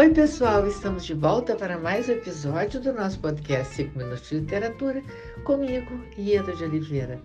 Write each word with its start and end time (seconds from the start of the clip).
Oi, 0.00 0.08
pessoal, 0.14 0.66
estamos 0.66 1.04
de 1.04 1.12
volta 1.12 1.54
para 1.54 1.76
mais 1.76 2.08
um 2.08 2.12
episódio 2.12 2.80
do 2.80 2.90
nosso 2.90 3.18
podcast 3.18 3.74
5 3.74 3.98
Minutos 3.98 4.30
de 4.30 4.36
Literatura, 4.36 5.02
comigo, 5.44 6.02
Ieda 6.16 6.56
de 6.56 6.64
Oliveira. 6.64 7.20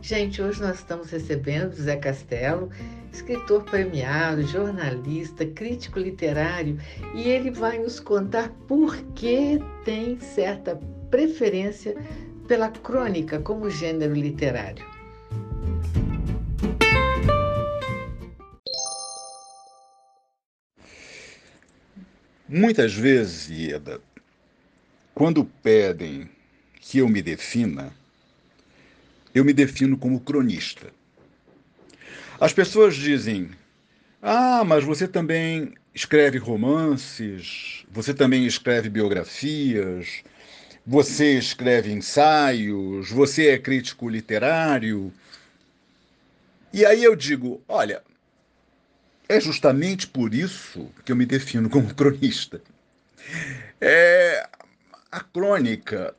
Gente, 0.00 0.40
hoje 0.40 0.62
nós 0.62 0.76
estamos 0.76 1.10
recebendo 1.10 1.74
Zé 1.74 1.96
Castelo, 1.96 2.70
escritor 3.12 3.64
premiado, 3.64 4.42
jornalista, 4.44 5.44
crítico 5.44 5.98
literário, 5.98 6.78
e 7.16 7.28
ele 7.28 7.50
vai 7.50 7.80
nos 7.80 7.98
contar 7.98 8.50
por 8.68 8.96
que 9.16 9.58
tem 9.84 10.16
certa 10.20 10.78
preferência 11.10 11.96
pela 12.46 12.68
crônica 12.68 13.40
como 13.40 13.68
gênero 13.68 14.14
literário. 14.14 14.89
Muitas 22.52 22.92
vezes, 22.92 23.48
Ieda, 23.48 24.00
quando 25.14 25.44
pedem 25.44 26.28
que 26.80 26.98
eu 26.98 27.08
me 27.08 27.22
defina, 27.22 27.92
eu 29.32 29.44
me 29.44 29.52
defino 29.52 29.96
como 29.96 30.18
cronista. 30.18 30.88
As 32.40 32.52
pessoas 32.52 32.96
dizem: 32.96 33.50
Ah, 34.20 34.64
mas 34.64 34.82
você 34.82 35.06
também 35.06 35.74
escreve 35.94 36.38
romances, 36.38 37.86
você 37.88 38.12
também 38.12 38.44
escreve 38.44 38.88
biografias, 38.88 40.24
você 40.84 41.38
escreve 41.38 41.92
ensaios, 41.92 43.12
você 43.12 43.50
é 43.50 43.58
crítico 43.58 44.08
literário. 44.08 45.12
E 46.72 46.84
aí 46.84 47.04
eu 47.04 47.14
digo: 47.14 47.62
olha, 47.68 48.02
é 49.30 49.40
justamente 49.40 50.08
por 50.08 50.34
isso 50.34 50.90
que 51.04 51.12
eu 51.12 51.16
me 51.16 51.24
defino 51.24 51.70
como 51.70 51.94
cronista. 51.94 52.60
É, 53.80 54.44
a 55.10 55.20
crônica 55.20 56.12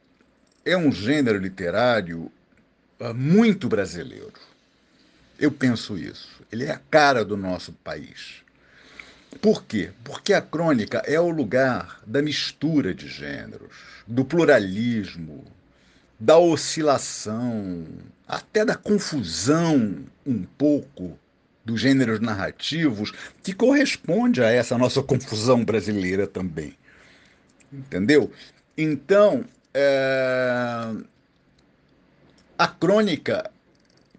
é 0.63 0.77
um 0.77 0.89
gênero 0.93 1.37
literário 1.37 2.31
ah, 3.01 3.13
muito 3.13 3.67
brasileiro. 3.67 4.31
Eu 5.37 5.51
penso 5.51 5.97
isso. 5.97 6.41
Ele 6.49 6.63
é 6.63 6.71
a 6.71 6.79
cara 6.89 7.25
do 7.25 7.35
nosso 7.35 7.73
país. 7.73 8.43
Por 9.41 9.65
quê? 9.65 9.91
Porque 10.05 10.33
a 10.33 10.41
crônica 10.41 10.99
é 10.99 11.19
o 11.19 11.29
lugar 11.29 11.99
da 12.07 12.21
mistura 12.21 12.93
de 12.93 13.09
gêneros, 13.09 13.75
do 14.07 14.23
pluralismo, 14.23 15.43
da 16.17 16.37
oscilação, 16.37 17.85
até 18.25 18.63
da 18.63 18.75
confusão 18.75 20.05
um 20.25 20.43
pouco 20.43 21.19
dos 21.63 21.79
gêneros 21.79 22.19
narrativos 22.19 23.11
que 23.43 23.53
corresponde 23.53 24.43
a 24.43 24.49
essa 24.49 24.77
nossa 24.77 25.01
confusão 25.01 25.63
brasileira 25.63 26.27
também. 26.27 26.73
Entendeu? 27.71 28.31
Então, 28.77 29.45
é... 29.73 30.93
a 32.57 32.67
crônica, 32.67 33.49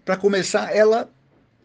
para 0.03 0.17
começar, 0.17 0.75
ela 0.75 1.09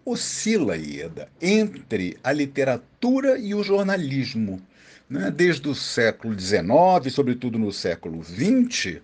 oscila, 0.04 0.76
Ieda, 0.76 1.28
entre 1.40 2.18
a 2.22 2.32
literatura 2.32 3.38
e 3.38 3.54
o 3.54 3.62
jornalismo. 3.62 4.60
Né? 5.08 5.30
Desde 5.30 5.68
o 5.68 5.74
século 5.74 6.38
XIX, 6.38 7.12
sobretudo 7.12 7.58
no 7.58 7.72
século 7.72 8.22
XX, 8.22 9.00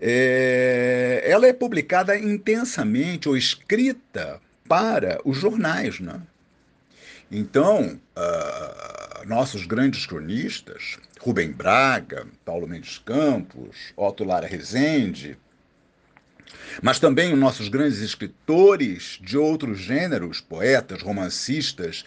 é... 0.00 1.22
ela 1.24 1.46
é 1.46 1.52
publicada 1.52 2.16
intensamente 2.16 3.28
ou 3.28 3.36
escrita 3.36 4.40
para 4.68 5.18
os 5.24 5.36
jornais. 5.36 5.98
Né? 5.98 6.20
Então, 7.30 8.00
uh, 8.16 9.26
nossos 9.26 9.66
grandes 9.66 10.06
cronistas, 10.06 10.98
Rubem 11.20 11.50
Braga, 11.50 12.26
Paulo 12.44 12.68
Mendes 12.68 12.98
Campos, 12.98 13.92
Otto 13.96 14.24
Lara 14.24 14.46
Rezende, 14.46 15.36
mas 16.82 16.98
também 16.98 17.32
os 17.32 17.38
nossos 17.38 17.68
grandes 17.68 17.98
escritores 17.98 19.18
de 19.22 19.36
outros 19.36 19.78
gêneros, 19.78 20.40
poetas, 20.40 21.02
romancistas, 21.02 22.04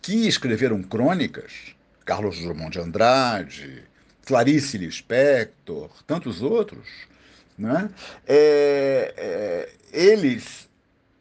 que 0.00 0.26
escreveram 0.26 0.82
crônicas, 0.82 1.74
Carlos 2.04 2.38
Drummond 2.38 2.70
de 2.70 2.80
Andrade, 2.80 3.84
Clarice 4.26 4.78
Lispector, 4.78 5.90
tantos 6.06 6.42
outros, 6.42 6.86
né? 7.56 7.88
É, 8.26 9.14
é, 9.16 9.72
eles 9.92 10.68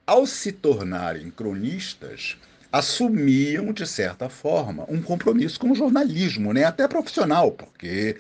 ao 0.06 0.26
se 0.26 0.52
tornarem 0.52 1.30
cronistas, 1.32 2.38
assumiam, 2.72 3.72
de 3.72 3.86
certa 3.86 4.30
forma, 4.30 4.86
um 4.90 5.02
compromisso 5.02 5.60
com 5.60 5.72
o 5.72 5.76
jornalismo, 5.76 6.52
né? 6.52 6.64
até 6.64 6.88
profissional, 6.88 7.52
porque 7.52 8.18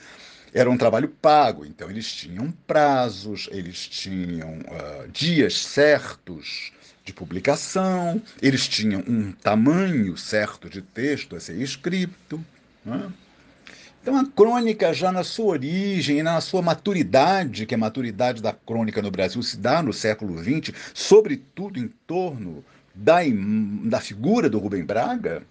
era 0.54 0.70
um 0.70 0.78
trabalho 0.78 1.10
pago, 1.10 1.66
então 1.66 1.90
eles 1.90 2.12
tinham 2.12 2.52
prazos, 2.68 3.50
eles 3.52 3.88
tinham 3.88 4.60
uh, 4.60 5.08
dias 5.12 5.58
certos 5.58 6.72
de 7.04 7.12
publicação, 7.12 8.22
eles 8.42 8.68
tinham 8.68 9.04
um 9.08 9.32
tamanho 9.32 10.16
certo 10.16 10.70
de 10.70 10.82
texto 10.82 11.36
a 11.36 11.40
ser 11.40 11.60
escrito. 11.60 12.44
Né? 12.86 13.12
Então, 14.04 14.18
a 14.18 14.26
crônica, 14.26 14.94
já 14.94 15.14
na 15.14 15.24
sua 15.24 15.46
origem 15.46 16.22
na 16.22 16.42
sua 16.42 16.62
maturidade, 16.62 17.66
que 17.66 17.74
a 17.74 17.78
maturidade 17.78 18.42
da 18.42 18.52
crônica 18.52 19.02
no 19.02 19.10
Brasil 19.10 19.42
se 19.42 19.56
dá 19.56 19.82
no 19.82 19.94
século 19.94 20.38
XX, 20.38 20.76
sobretudo 20.94 21.80
em 21.80 21.88
torno 22.06 22.66
da, 22.94 23.20
da 23.86 24.02
figura 24.02 24.50
do 24.50 24.60
Rubem 24.60 24.84
Braga, 24.84 25.42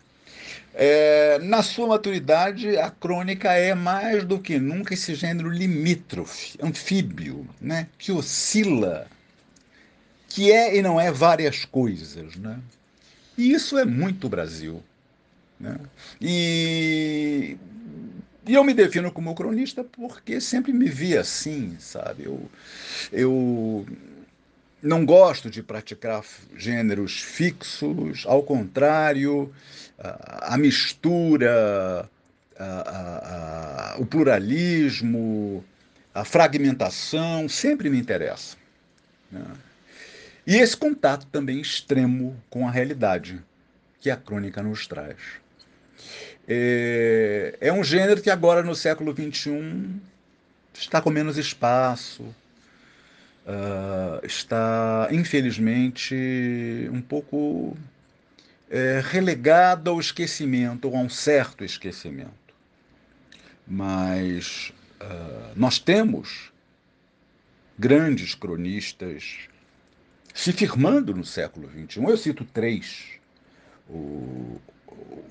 é, 0.74 1.38
na 1.38 1.62
sua 1.62 1.86
maturidade, 1.86 2.76
a 2.76 2.90
crônica 2.90 3.50
é 3.54 3.74
mais 3.74 4.22
do 4.22 4.38
que 4.38 4.58
nunca 4.58 4.92
esse 4.92 5.14
gênero 5.14 5.48
limítrofe, 5.48 6.58
anfíbio, 6.62 7.48
né, 7.58 7.88
que 7.96 8.12
oscila, 8.12 9.06
que 10.28 10.52
é 10.52 10.76
e 10.76 10.82
não 10.82 11.00
é 11.00 11.10
várias 11.10 11.64
coisas. 11.64 12.36
Né? 12.36 12.58
E 13.38 13.50
isso 13.50 13.78
é 13.78 13.86
muito 13.86 14.28
Brasil. 14.28 14.82
Né? 15.58 15.78
E 16.20 17.56
e 18.47 18.54
eu 18.54 18.64
me 18.64 18.75
defino 18.75 19.12
como 19.12 19.34
cronista 19.34 19.84
porque 19.84 20.41
sempre 20.41 20.72
me 20.72 20.88
vi 20.88 21.16
assim, 21.16 21.76
sabe? 21.78 22.25
Eu, 22.25 22.50
eu 23.12 23.86
não 24.82 25.06
gosto 25.06 25.48
de 25.48 25.62
praticar 25.62 26.25
gêneros 26.56 27.20
fixos, 27.20 28.25
ao 28.26 28.42
contrário, 28.42 29.54
a, 29.98 30.54
a 30.54 30.58
mistura, 30.58 32.08
a, 32.58 33.94
a, 33.94 33.97
o 33.98 34.06
pluralismo, 34.06 35.64
a 36.12 36.25
fragmentação 36.25 37.48
sempre 37.48 37.88
me 37.88 37.98
interessa. 37.98 38.56
Né? 39.31 39.44
E 40.44 40.56
esse 40.56 40.76
contato 40.76 41.26
também 41.26 41.60
extremo 41.60 42.36
com 42.50 42.66
a 42.66 42.70
realidade 42.70 43.41
que 44.00 44.10
a 44.10 44.16
crônica 44.16 44.60
nos 44.60 44.88
traz. 44.88 45.16
É, 46.48 47.56
é 47.60 47.72
um 47.72 47.84
gênero 47.84 48.20
que 48.20 48.30
agora 48.30 48.62
no 48.62 48.75
século 48.75 49.12
XXI 49.12 49.91
está 50.75 51.00
com 51.00 51.10
menos 51.10 51.36
espaço, 51.38 52.22
uh, 53.47 54.25
está, 54.25 55.08
infelizmente, 55.10 56.14
um 56.92 57.00
pouco 57.00 57.76
é, 58.70 59.02
relegado 59.04 59.91
ao 59.91 60.00
esquecimento, 60.00 60.88
ou 60.88 60.97
a 60.97 61.00
um 61.00 61.08
certo 61.08 61.64
esquecimento. 61.64 62.32
Mas 63.66 64.72
uh, 65.00 65.52
nós 65.54 65.78
temos 65.78 66.50
grandes 67.78 68.34
cronistas 68.34 69.48
se 70.34 70.52
firmando 70.52 71.14
no 71.14 71.25
século 71.25 71.69
XXI. 71.70 72.02
Eu 72.02 72.16
cito 72.16 72.44
três. 72.44 73.05
O, 73.88 74.58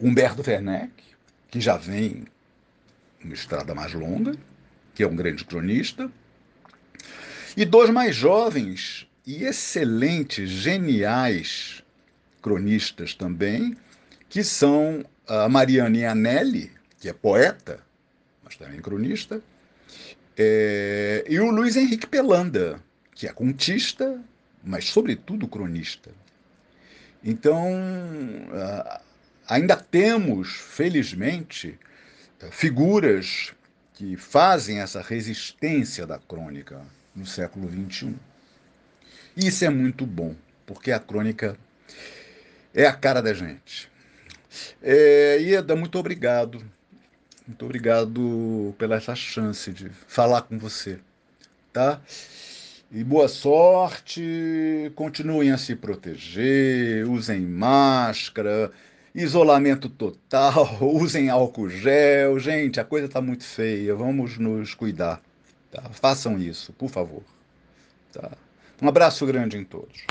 Humberto 0.02 0.44
Werneck, 0.48 0.92
que 1.50 1.60
já 1.60 1.78
vem 1.78 2.26
uma 3.24 3.34
estrada 3.34 3.76
mais 3.76 3.94
longa, 3.94 4.36
que 4.94 5.04
é 5.04 5.08
um 5.08 5.16
grande 5.16 5.44
cronista, 5.46 6.12
e 7.56 7.66
dois 7.66 7.90
mais 7.90 8.16
jovens 8.16 9.08
e 9.26 9.44
excelentes, 9.44 10.50
geniais 10.50 11.84
cronistas 12.42 13.14
também, 13.14 13.78
que 14.30 14.44
são 14.44 15.06
a 15.28 15.48
Mariane 15.48 16.06
Anelli, 16.06 16.72
que 17.00 17.10
é 17.10 17.14
poeta, 17.14 17.80
mas 18.44 18.56
também 18.56 18.82
cronista, 18.82 19.42
é, 20.38 21.26
e 21.30 21.40
o 21.40 21.52
Luiz 21.52 21.76
Henrique 21.76 22.08
Pelanda, 22.08 22.82
que 23.14 23.28
é 23.28 23.34
contista, 23.34 24.20
mas 24.64 24.86
sobretudo 24.86 25.48
cronista. 25.48 26.10
Então, 27.24 27.70
ainda 29.48 29.76
temos, 29.76 30.54
felizmente, 30.54 31.78
figuras 32.52 33.54
que 33.94 34.18
fazem 34.18 34.80
essa 34.80 35.02
resistência 35.02 36.08
da 36.08 36.18
crônica 36.18 36.82
no 37.16 37.26
século 37.26 37.70
XXI. 37.70 38.16
E 39.36 39.48
isso 39.48 39.64
é 39.64 39.70
muito 39.70 40.06
bom, 40.06 40.36
porque 40.66 40.92
a 40.92 41.00
crônica 41.00 41.58
é 42.74 42.86
a 42.86 42.94
cara 42.94 43.22
da 43.22 43.34
gente. 43.34 43.90
É, 44.82 45.38
Ieda, 45.40 45.76
muito 45.76 45.98
obrigado. 46.00 46.64
Muito 47.48 47.66
obrigado 47.66 48.74
pela 48.78 48.96
essa 48.96 49.16
chance 49.16 49.72
de 49.72 49.90
falar 50.08 50.44
com 50.44 50.58
você, 50.58 51.00
tá? 51.74 52.00
E 52.92 53.04
boa 53.04 53.28
sorte, 53.28 54.92
continuem 54.96 55.52
a 55.52 55.58
se 55.58 55.76
proteger, 55.76 57.08
usem 57.08 57.42
máscara, 57.42 58.72
isolamento 59.14 59.90
total, 59.90 60.78
usem 60.82 61.30
álcool 61.30 61.70
gel. 61.70 62.40
Gente, 62.40 62.80
a 62.80 62.86
coisa 62.86 63.08
está 63.08 63.22
muito 63.22 63.44
feia, 63.44 63.96
vamos 63.96 64.38
nos 64.38 64.74
cuidar. 64.74 65.22
Tá? 65.72 65.84
Façam 65.92 66.38
isso, 66.38 66.74
por 66.74 66.90
favor. 66.90 67.24
Tá? 68.12 68.32
Um 68.82 68.88
abraço 68.88 69.26
grande 69.26 69.58
em 69.58 69.64
todos. 69.64 70.11